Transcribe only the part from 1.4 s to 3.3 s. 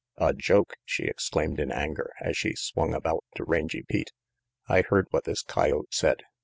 in anger, as she swung about